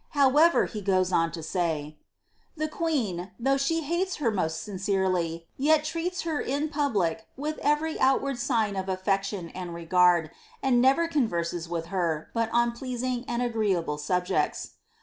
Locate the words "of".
8.75-8.89